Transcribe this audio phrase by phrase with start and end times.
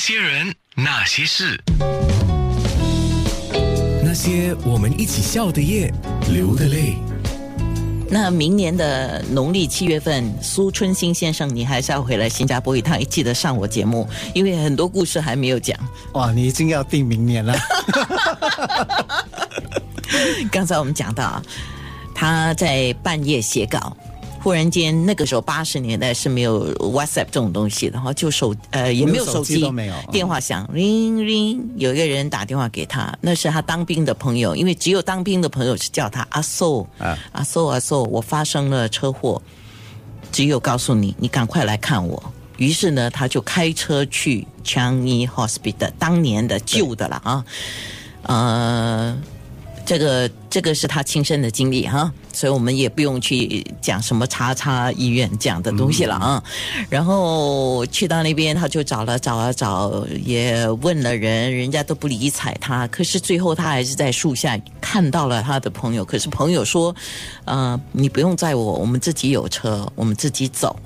[0.00, 1.62] 些人，那些事，
[4.02, 5.92] 那些我们一起笑的夜，
[6.32, 6.94] 流的泪。
[8.08, 15.78] 那明年的农历七月份，苏春兴先生，你还是要回来新加坡一趟，记得上我节目，因为很多故事还没有讲。
[16.14, 17.54] 哇，你已经要定明年了。
[20.50, 21.42] 刚才我们讲到啊，
[22.14, 23.94] 他在半夜写稿，
[24.42, 37.18] 忽然间那个时候八十年代是没有 WhatsApp 这种东西的哈，就手呃也没有手手机机都没有电话响铃铃，有一个人打电话给他，那是他当兵的朋友，因为只有当兵的朋友是叫他阿寿啊。
[37.32, 39.40] 阿寿阿寿，我发生了车祸，
[40.32, 42.32] 只有告诉你，你赶快来看我。
[42.56, 47.44] 于是呢，他就开车去 Changi Hospital，当年的旧的了啊，
[48.22, 49.18] 呃，
[49.90, 56.40] 这个这个是他亲身的经历哈，所以我们也不用去讲什么叉叉医院这样的东西了啊。
[56.88, 62.86] 然后去到那边，他就找了找啊找，也问了人，人家都不理睬他。
[62.86, 66.94] 可是最后他还是在树下看到了他的朋友，可是朋友说
[67.44, 70.78] ：“呃，你不用载我，我们自己有车，我们自己走。”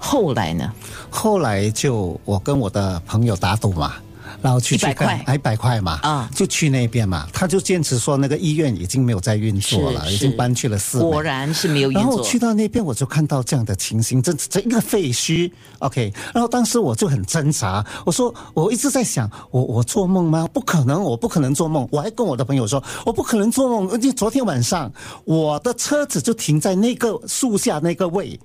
[0.00, 0.72] 后来呢？
[1.10, 3.96] 后来就我跟我的朋友打赌嘛，
[4.40, 12.36] 然后去100去看块一百块嘛，啊就去那边嘛，他就坚持说那个医院已经没有在运作了，已经搬去了四果然是没有运作然后去。
[12.38, 16.12] 到那边，我就看到这样的情形，这这一个废墟，OK。
[16.34, 20.46] 然后当时我就很挣扎，我说我一直在想，我我做梦吗？
[20.52, 21.88] 不可能，我不可能做梦。
[21.90, 23.90] 我还跟我的朋友说，我不可能做梦。
[23.90, 24.92] 而且昨天晚上，
[25.24, 28.38] 我的车子就停在那个树下那个位。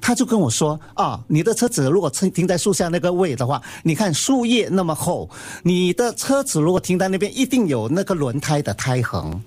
[0.00, 5.28] 他就跟我说啊，你的车子如果停停在树下那个位的话，你看树叶那么厚，
[5.62, 9.42] 你的车子如果停在那边，一定有那个轮胎的胎痕。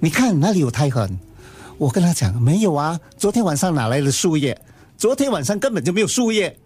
[0.00, 1.18] 你看哪里有胎痕？
[1.78, 4.58] 我跟他讲没有啊，昨天晚上哪来的树叶？
[4.96, 6.58] 昨天晚上根本就没有树叶，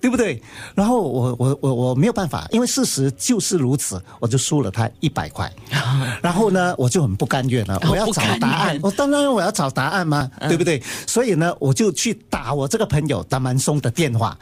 [0.00, 0.40] 对不对？
[0.74, 5.50] 然后我我我我没有办法，因为事实就是如此，我就输了他一百块。
[6.22, 8.82] 然后呢，我就很不甘愿了，我要找答案愿。
[8.82, 10.82] 我当然我要找答案嘛，对不对？
[11.06, 14.36] 所以呢，我就去打我这个朋友达曼松的电话。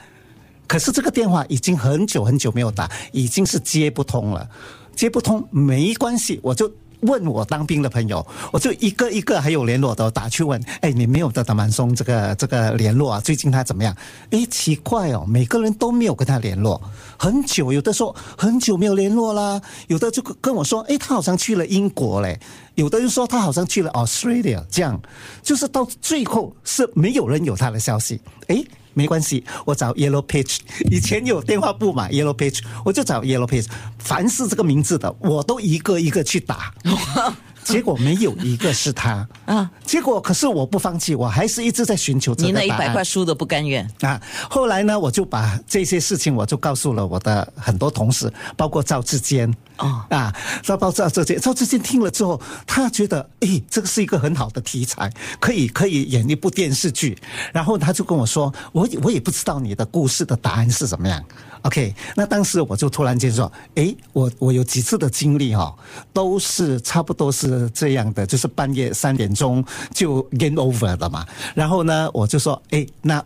[0.66, 4.48] 可是这个电话已经很久很久没有打，已经是接不通了。
[4.96, 6.72] 接不通没关系，我就
[7.04, 13.20] 问我当兵的朋友，我就一个一个还有联络的打去问，哎，你没有的达曼松这个这个联络啊？
[13.20, 13.94] 最近他怎么样？
[14.30, 16.80] 哎，奇怪哦，每个人都没有跟他联络，
[17.18, 22.38] 很久，有的说很久没有联络啦，有的就跟跟我说，哎，他好像去了英国嘞，
[22.74, 25.00] 有的就说他好像去了 Australia，这样，
[25.42, 28.64] 就是到最后是没有人有他的消息，哎。
[28.94, 30.58] 没关系，我找 Yellow Page，
[30.90, 33.66] 以前有电话簿嘛，Yellow Page，我就找 Yellow Page，
[33.98, 36.72] 凡是这个名字的，我都一个一个去打，
[37.64, 39.70] 结果没有一个是他啊。
[39.84, 42.68] 结果可是我不放弃，我还是一直在寻求这你那一。
[42.70, 49.52] 百块输的不甘愿，啊，后来呢，我就把这些事情我就告诉了我的很多同事，包括赵志坚。
[49.78, 50.34] 哦啊，
[50.66, 57.18] 包括赵志坚，赵志坚听了之后，他觉得，诶，这个是一个很好的题材，可以可以演一部电视剧。
[57.52, 61.22] 然后他就跟我说，我我也不知道你的故事的答案是怎么样。
[61.62, 65.74] OK，那当时我就突然间说，诶，我我有几次的经历、哦，
[66.12, 71.26] 都是差不多是这样的，就是半夜三点钟就 game over 了嘛。
[71.54, 73.24] 然后呢，我就说，诶，那。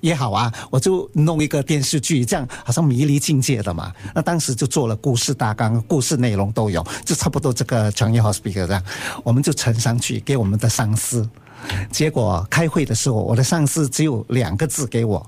[0.00, 3.92] 也好啊，我就弄一个电视剧，这样好像迷离境界的嘛。
[4.14, 8.82] 那当时就做了故事大纲，故事内容都有，就差不多这个专业好 speaker 这样，
[9.22, 11.28] 我们就呈上去给我们的上司。
[11.90, 15.24] 结果开会的时候，我的上司只有两个字给我：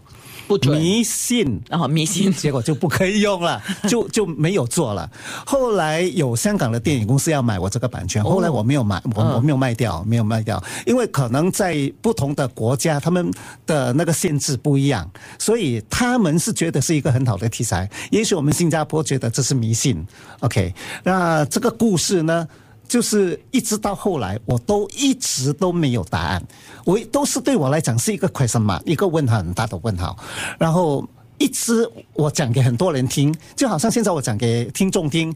[0.46, 0.78] 不准。
[0.78, 1.60] 迷信。
[1.68, 5.10] 然后迷信，结果就不可以用了， 就就没有做了。
[5.44, 13.30] 后来有香港的电影公司要买我这个版权，后来我没有买，我我没有卖掉，没有卖掉，因为可能在不同的国家，他们
[13.66, 17.88] 的那个限制不一样，所以他们是觉得是一个很好的题材。
[18.10, 20.04] 也许我们新加坡觉得这是迷信。
[20.40, 20.74] OK，
[21.04, 22.48] 那这个故事呢？
[22.92, 26.46] 就是一直到后来，我都一直都没有答案，
[26.84, 30.14] 我都是对我来讲是一个 question mark，一个问号很大的问号。
[30.58, 31.02] 然后
[31.38, 35.34] 一直我讲给很多人听，就好像现在我讲给听众听，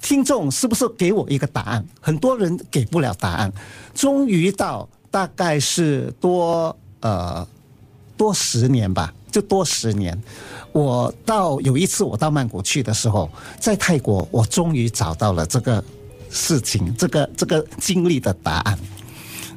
[0.00, 1.84] 听众是不是给我一个答案？
[2.00, 3.52] 很多人给不了答案。
[3.92, 7.44] 终于到大概是多呃
[8.16, 10.16] 多十年吧，就多十年。
[10.70, 13.28] 我到有一次我到曼谷去的时候，
[13.58, 15.82] 在泰国我终于找到了这个。
[16.32, 18.78] 事情这个这个经历的答案，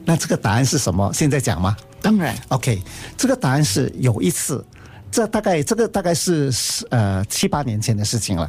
[0.04, 1.10] 那这个答案是什么？
[1.14, 1.76] 现在讲吗？
[2.02, 2.82] 当然，OK，
[3.18, 4.64] 这个答案是有一次，
[5.10, 6.54] 这大概这个大概是
[6.92, 8.48] 呃七八年前的事情了。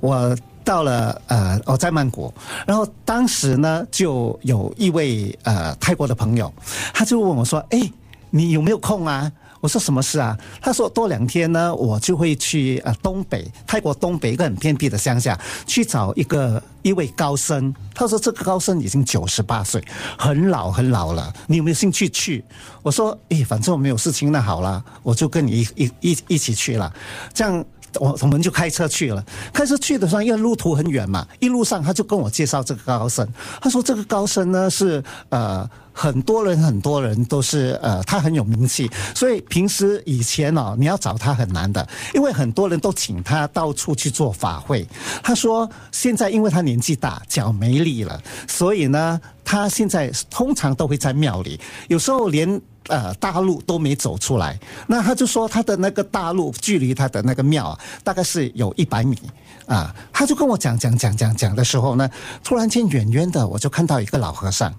[0.00, 2.32] 我到了呃我在曼谷，
[2.66, 6.52] 然后当时呢就有一位呃泰国的朋友，
[6.92, 7.88] 他就问我说：“哎，
[8.30, 9.30] 你有没有空啊？”
[9.60, 10.36] 我说什么事啊？
[10.60, 17.74] 他说多两天呢，我就会去呃东北泰国东北一个很偏僻的乡下去找一个一位高僧。
[17.94, 19.82] 他说这个高僧已经九十八岁，
[20.18, 21.32] 很老很老了。
[21.46, 22.44] 你有没有兴趣去？
[22.82, 26.92] 我说诶，反正我没有事情，那好了，我就跟你一一一一起去了。
[27.32, 27.64] 这样。
[27.94, 33.26] 我我们就开车去了，开车去的时候，因为路途很远嘛，一路上他就跟我介绍这个高僧。
[33.60, 44.86] 他说这个高僧呢是呃很多人很多人都是呃他很有名气，所以平时以前哦你要找他很难的，因为很多人都请他到处去做法会。
[45.22, 52.60] 他说现在因为他年纪大，脚没力了，所以呢他现在通常都会在庙里，有时候连。
[52.88, 59.18] 呃，大路都没走出来，那他就说他的那个大路距离他的那个庙啊，大概是有一百米。
[59.66, 59.94] 啊。
[60.12, 62.08] 他就跟我讲讲讲讲讲的时候呢，
[62.42, 64.74] 突然间远远的我就看到一个老和尚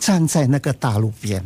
[0.00, 1.44] 站在那个大路边。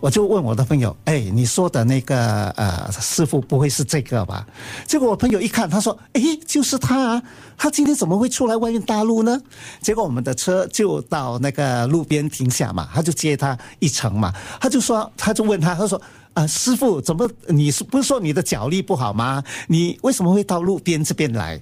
[0.00, 4.44] 我就问我的朋友：“哎，你说的那个呃师傅不会是这个吧？”
[4.84, 7.22] 结果我朋友一看，他说：“哎，就是他啊！
[7.56, 9.40] 他今天怎么会出来外面大路呢？”
[9.80, 14.32] 结果我们的车就到那个路边停下嘛，他就接他一程嘛。
[14.60, 16.00] 他就说，他就问他，他说
[16.34, 19.42] ：“啊，师傅，怎么你是不是说你的脚力不好吗？
[19.68, 21.60] 你为什么会到路边这边来？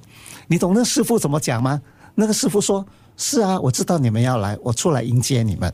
[0.48, 1.80] 你懂那师傅怎么讲吗？”
[2.14, 2.84] 那个师傅说
[3.16, 5.72] ：“是啊，我知道你们要来，我出来迎接你们。”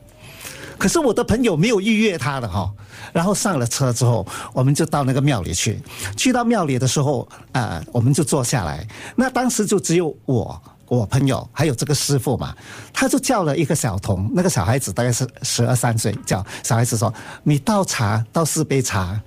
[0.77, 2.71] 可是我的朋友没有预约他的哈，
[3.11, 5.77] 然后上了车之后，我们就到那个庙里去。
[6.15, 8.87] 去到庙里的时候，啊，我们就坐下来。
[9.15, 12.53] 那当时就只有我、我朋友还有这个师傅嘛。
[12.91, 17.13] 他就叫了一个小童，那个小孩子大概是十二三岁，叫小孩子说
[17.43, 19.17] ：“你倒茶，倒四杯茶。”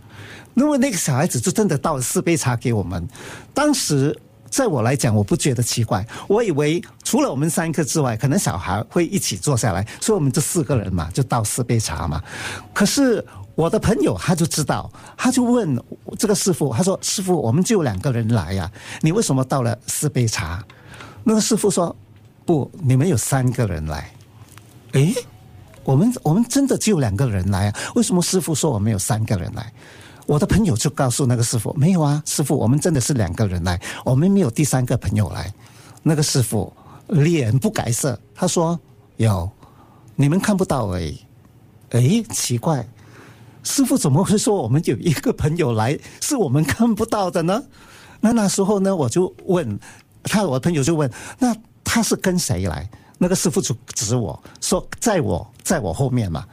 [0.53, 3.09] 那么那个小孩子就真的倒了四杯茶给我们。
[3.55, 4.14] 当时。
[4.53, 6.06] 在我来讲，我不觉得奇怪。
[6.29, 12.23] 我以为除了我们三个之外，可能小孩会一起坐下来，所以我们这四个人嘛，就倒四杯茶嘛。
[12.75, 13.25] 可是
[13.55, 15.82] 我的朋友他就知道，他就问
[16.19, 18.70] 这个师傅，他说：“师傅，我们就两个人来呀，
[19.00, 20.62] 你为什么倒了四杯茶？”
[21.25, 21.95] 那个师傅说
[22.45, 24.11] ：“不，你们有三个人来。”
[24.93, 25.15] 诶，
[25.85, 27.79] 我们我们真的只有两个人来啊？
[27.95, 29.73] 为什么师傅说我们有三个人来？
[30.27, 35.53] 我的朋友就告诉那个师傅：“没有啊，师傅，我们真的是两个人来，我们没有第三个朋友来。”
[36.03, 36.73] 那个师傅
[37.09, 38.79] 脸不改色，他说
[39.19, 39.51] ：“有，
[40.15, 41.19] 你们看不到而已。”
[41.91, 42.87] 哎，奇怪，
[43.63, 47.63] 师傅怎么会说我们有一个朋友来是我们看不到的呢？
[48.21, 49.79] 那那时候呢，我就问
[50.25, 52.89] 他，我的朋友就问：“那他是跟谁来？”
[53.19, 56.45] 那个师傅就指我说：“在我在我后面嘛。”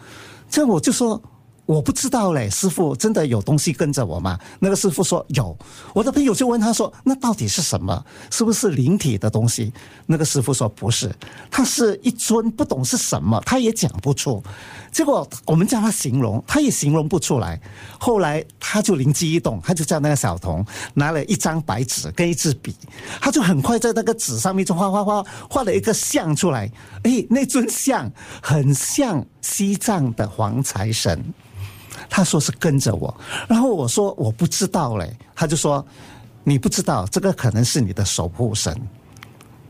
[0.49, 1.21] 这我就说。
[1.65, 4.39] 我不知道嘞，师傅真的有东西跟着我吗？
[4.57, 5.55] 那个师傅说有。
[5.93, 8.03] 我的朋友就问他说：“那到底是什么？
[8.31, 9.71] 是不是灵体的东西？”
[10.07, 11.15] 那个师傅说：“不是，
[11.51, 14.41] 他是一尊不懂是什么，他也讲不出。
[14.91, 17.59] 结果我们叫他形容，他也形容不出来。
[17.99, 22.75] 后来他就灵机一动，他就叫那个小童拿了一张白纸跟一支笔，
[23.21, 26.71] 他就很快在那个纸上面就画画画画了一个像出来。
[27.03, 31.23] 哎，那尊像很像西藏的黄财神。
[32.09, 33.15] 他说是跟着我，
[33.47, 35.85] 然后我说我不知道嘞，他就说
[36.43, 38.75] 你不知道，这个可能是你的守护神，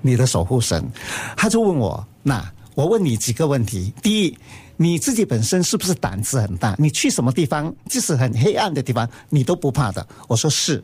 [0.02, 0.88] 你的守护神。
[1.36, 2.46] 他就问我，那
[2.76, 4.38] 我问你几个问题：第一，
[4.82, 6.74] 你自己本身是不是胆子很大？
[6.80, 10.08] 你去什么地方，即使很黑暗的地方，你都不怕的？
[10.26, 10.82] 我说是。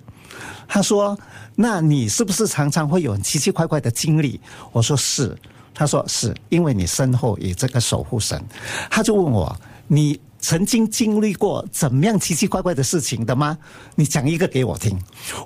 [0.67, 1.17] 他说，
[1.55, 4.37] 那你是不是常常会有奇奇怪怪的经历？
[4.73, 5.33] 我说是。
[5.73, 8.43] 他说是因为你身后有这个守护神。
[8.89, 9.55] 他就问我，
[9.87, 10.19] 你。
[10.45, 13.57] 曾经经历过怎么样奇奇怪怪的事情的吗？
[13.95, 14.95] 你讲一个给我听，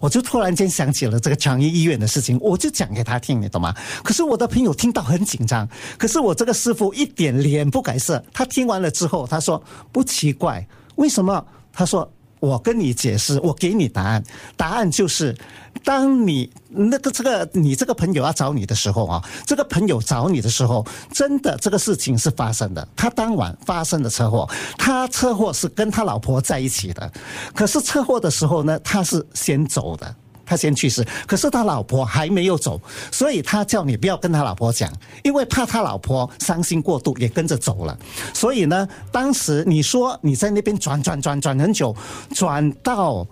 [0.01, 3.73] 我就突然间想起了这个强医医院的事情，我就讲给他听，你懂吗？
[4.03, 5.65] 可是我的朋友听到很紧张，
[5.97, 9.63] 可是我这个师傅一点脸不改色，他听完了之后，他说
[9.93, 11.45] 不奇怪，为什么？
[11.71, 12.11] 他说。
[12.41, 14.23] 我跟你解释，我给你答案。
[14.55, 15.35] 答案就是，
[15.83, 22.87] 当你那个这个你这个朋友要找你的时候啊，这个朋友找你的时候，真的这个事情是发生的。
[22.95, 27.11] 他当晚发生的车祸，他车祸是跟他老婆在一起的，
[27.53, 30.15] 可是车祸的时候呢，他是先走的。
[30.45, 32.81] 他先去世，可是他老婆还没有走，
[33.11, 37.95] 所以他叫你不要跟他老婆讲，因为怕他老婆伤心过度也跟着走了。
[38.33, 41.95] 所以呢，当时你说你在那边转转转转很久，
[42.33, 43.27] 转到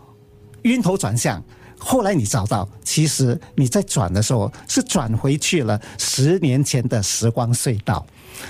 [0.62, 1.44] 晕头转向，
[1.78, 8.06] 后来你找到，其实你在转的时候是转回去了十年前的时光隧道，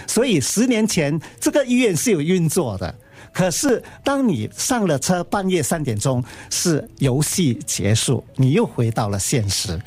[0.07, 2.93] 所以十年前这个医院是有运作的。
[3.33, 9.79] 可是，当你上了车，半夜三点钟是游戏结束，你又回到了现实。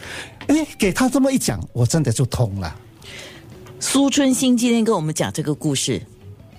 [0.47, 2.77] 哎，给他这么一讲，我真的就通了。
[3.81, 6.01] 苏春兴今天跟我们讲这个故事，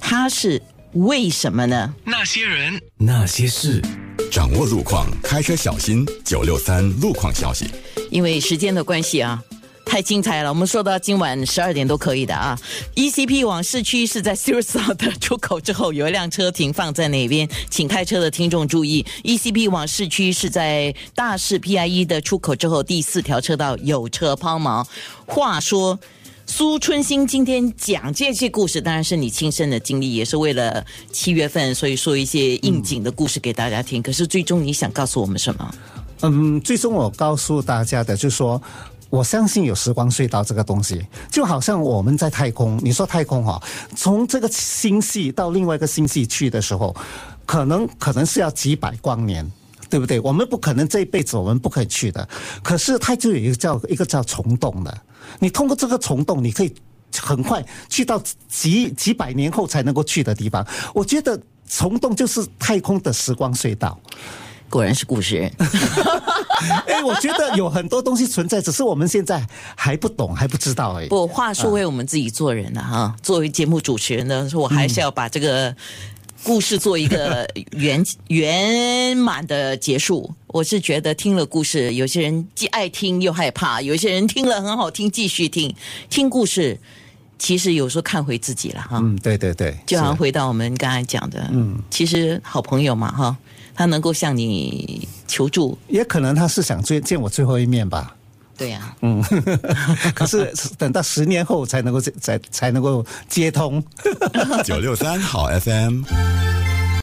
[0.02, 0.62] 他是
[0.94, 1.94] 为什么呢？
[2.04, 3.82] 那些人，那些事。
[4.30, 6.06] 掌握路况，开车小心。
[6.26, 7.66] 九六三路况消息。
[8.10, 9.42] 因为时间的关系啊。
[9.84, 10.48] 太精彩了！
[10.48, 12.58] 我们说到今晚十二点都可以的啊。
[12.96, 24.86] ECP 往市区是在 s i r s a 的出口之后，有一辆车停放在那边，请开车的听众注意：ECP 往市区是在大市 PIE 的出口之后第四条车道有车抛锚。
[25.26, 26.00] 话说，
[26.54, 34.04] 苏春兴今天讲这些故事，当然是你亲身的经历，也是为了七月份，所以说一些应景的故事给大家听。
[34.04, 35.76] 可是最终你想告诉我们什么？
[36.24, 38.62] 嗯，最终我告诉大家的就是说。
[39.10, 42.80] 我相信有时光隧道这个东西，就好像我们在太空。
[42.82, 43.62] 你说太空哈，
[43.94, 46.96] 从这个星系到另外一个星系去的时候，
[47.46, 49.46] 可能可能是要几百光年，
[49.92, 50.20] 对不对？
[50.22, 52.28] 我们不可能这一辈子我们不可以去的。
[52.64, 54.98] 可是它就有一个叫一个叫虫洞的，
[55.40, 56.74] 你通过这个虫洞，你可以
[57.20, 60.66] 很快去到几几百年后才能够去的地方。
[60.94, 64.00] 我觉得虫洞就是太空的时光隧道。
[64.70, 65.52] 果然是故事人。
[66.88, 69.46] 哎，我觉得有很多东西存在，只是我们现在
[69.76, 71.10] 还不懂，还不知道而已。
[71.10, 75.76] 不，话说为我们自己做人呢，哈，作为节目主持人呢，我还是要把这个
[76.44, 80.30] 故事做一个 圆圆满的结束。
[80.48, 85.74] 我是觉得听了故事，有些人既爱听又害怕，有些人听了很好听，继续听。
[86.10, 86.78] 听故事，
[87.40, 89.00] 其实有时候看回自己了哈。
[89.02, 93.38] 嗯，对对对，就好像回到我们刚才讲的，嗯，其实好朋友嘛，哈。
[93.74, 98.16] 他能够向你求助，也可能他是想见见我最后一面吧。
[98.62, 99.20] 对呀，嗯，
[100.14, 103.84] 可是等到十年后才能够才才能够接通。
[104.64, 106.61] 九六三好 FM。